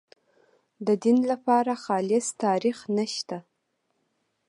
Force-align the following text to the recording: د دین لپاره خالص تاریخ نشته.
د 0.87 0.87
دین 1.03 1.17
لپاره 1.31 1.73
خالص 1.83 2.27
تاریخ 2.43 2.77
نشته. 2.97 3.37